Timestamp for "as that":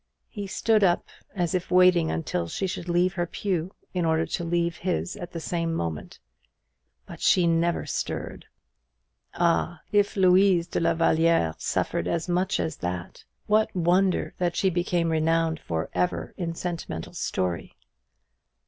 12.59-13.25